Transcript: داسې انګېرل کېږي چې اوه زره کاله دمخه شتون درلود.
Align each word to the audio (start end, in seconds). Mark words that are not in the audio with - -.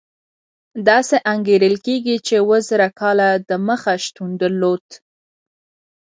داسې 0.87 1.15
انګېرل 1.33 1.75
کېږي 1.85 2.15
چې 2.25 2.33
اوه 2.43 2.57
زره 2.69 2.87
کاله 2.99 3.29
دمخه 3.49 3.93
شتون 4.05 4.29
درلود. 4.41 4.85